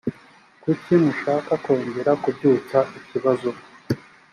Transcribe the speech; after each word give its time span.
kuki 0.63 0.93
mushaka 1.03 1.51
kongera 1.63 2.11
kubyutsa 2.23 2.77
ikibazo 2.99 3.49